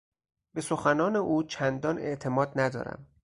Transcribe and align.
به 0.53 0.61
سخنان 0.61 1.15
او 1.15 1.43
چندان 1.43 1.99
اعتماد 1.99 2.51
ندارم. 2.55 3.07